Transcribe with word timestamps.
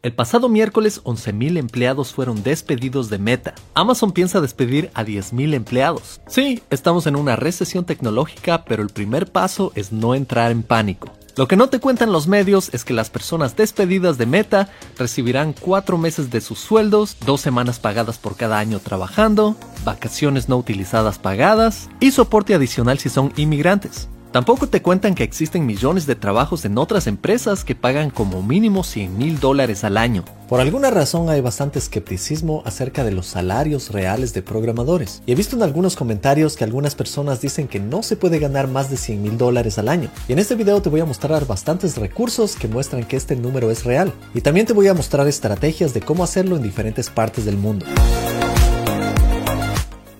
El 0.00 0.12
pasado 0.12 0.48
miércoles 0.48 1.02
11.000 1.02 1.58
empleados 1.58 2.12
fueron 2.12 2.44
despedidos 2.44 3.10
de 3.10 3.18
Meta. 3.18 3.54
Amazon 3.74 4.12
piensa 4.12 4.40
despedir 4.40 4.92
a 4.94 5.04
10.000 5.04 5.54
empleados. 5.54 6.20
Sí, 6.28 6.62
estamos 6.70 7.08
en 7.08 7.16
una 7.16 7.34
recesión 7.34 7.84
tecnológica, 7.84 8.64
pero 8.64 8.84
el 8.84 8.90
primer 8.90 9.26
paso 9.26 9.72
es 9.74 9.90
no 9.90 10.14
entrar 10.14 10.52
en 10.52 10.62
pánico. 10.62 11.10
Lo 11.34 11.48
que 11.48 11.56
no 11.56 11.68
te 11.68 11.80
cuentan 11.80 12.12
los 12.12 12.28
medios 12.28 12.72
es 12.72 12.84
que 12.84 12.94
las 12.94 13.10
personas 13.10 13.56
despedidas 13.56 14.18
de 14.18 14.26
Meta 14.26 14.68
recibirán 14.96 15.52
cuatro 15.52 15.98
meses 15.98 16.30
de 16.30 16.42
sus 16.42 16.60
sueldos, 16.60 17.16
dos 17.26 17.40
semanas 17.40 17.80
pagadas 17.80 18.18
por 18.18 18.36
cada 18.36 18.60
año 18.60 18.78
trabajando, 18.78 19.56
vacaciones 19.84 20.48
no 20.48 20.58
utilizadas 20.58 21.18
pagadas 21.18 21.88
y 21.98 22.12
soporte 22.12 22.54
adicional 22.54 23.00
si 23.00 23.08
son 23.08 23.32
inmigrantes. 23.36 24.08
Tampoco 24.32 24.66
te 24.66 24.82
cuentan 24.82 25.14
que 25.14 25.24
existen 25.24 25.64
millones 25.64 26.04
de 26.04 26.14
trabajos 26.14 26.66
en 26.66 26.76
otras 26.76 27.06
empresas 27.06 27.64
que 27.64 27.74
pagan 27.74 28.10
como 28.10 28.42
mínimo 28.42 28.84
100 28.84 29.16
mil 29.16 29.40
dólares 29.40 29.84
al 29.84 29.96
año. 29.96 30.22
Por 30.50 30.60
alguna 30.60 30.90
razón 30.90 31.30
hay 31.30 31.40
bastante 31.40 31.78
escepticismo 31.78 32.62
acerca 32.66 33.04
de 33.04 33.12
los 33.12 33.24
salarios 33.24 33.90
reales 33.90 34.34
de 34.34 34.42
programadores. 34.42 35.22
Y 35.24 35.32
he 35.32 35.34
visto 35.34 35.56
en 35.56 35.62
algunos 35.62 35.96
comentarios 35.96 36.56
que 36.56 36.64
algunas 36.64 36.94
personas 36.94 37.40
dicen 37.40 37.68
que 37.68 37.80
no 37.80 38.02
se 38.02 38.16
puede 38.16 38.38
ganar 38.38 38.68
más 38.68 38.90
de 38.90 38.98
100 38.98 39.22
mil 39.22 39.38
dólares 39.38 39.78
al 39.78 39.88
año. 39.88 40.10
Y 40.28 40.34
en 40.34 40.40
este 40.40 40.56
video 40.56 40.82
te 40.82 40.90
voy 40.90 41.00
a 41.00 41.06
mostrar 41.06 41.46
bastantes 41.46 41.96
recursos 41.96 42.54
que 42.54 42.68
muestran 42.68 43.04
que 43.04 43.16
este 43.16 43.34
número 43.34 43.70
es 43.70 43.84
real. 43.84 44.12
Y 44.34 44.42
también 44.42 44.66
te 44.66 44.74
voy 44.74 44.88
a 44.88 44.94
mostrar 44.94 45.26
estrategias 45.26 45.94
de 45.94 46.02
cómo 46.02 46.22
hacerlo 46.22 46.56
en 46.56 46.62
diferentes 46.62 47.08
partes 47.08 47.46
del 47.46 47.56
mundo. 47.56 47.86